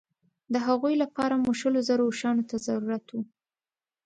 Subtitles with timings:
[0.53, 3.21] د هغوی لپاره مو شلو زرو اوښانو ته ضرورت وو.